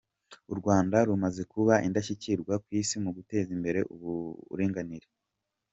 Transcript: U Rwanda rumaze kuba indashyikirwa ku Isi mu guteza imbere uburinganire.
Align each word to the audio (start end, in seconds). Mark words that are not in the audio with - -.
U 0.51 0.53
Rwanda 0.59 0.97
rumaze 1.07 1.41
kuba 1.53 1.73
indashyikirwa 1.87 2.53
ku 2.63 2.69
Isi 2.81 2.95
mu 3.03 3.09
guteza 3.17 3.49
imbere 3.57 3.79
uburinganire. 3.93 5.07